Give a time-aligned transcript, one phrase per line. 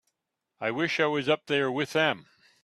[0.59, 2.25] I wish I was up there with them.